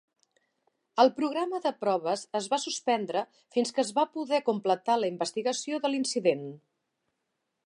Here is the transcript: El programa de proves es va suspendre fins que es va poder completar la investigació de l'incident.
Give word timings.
El 1.03 1.11
programa 1.19 1.59
de 1.65 1.73
proves 1.83 2.23
es 2.41 2.49
va 2.55 2.59
suspendre 2.65 3.23
fins 3.57 3.75
que 3.77 3.87
es 3.87 3.95
va 4.01 4.09
poder 4.17 4.43
completar 4.51 4.97
la 5.03 5.15
investigació 5.15 5.85
de 5.85 5.95
l'incident. 5.95 6.47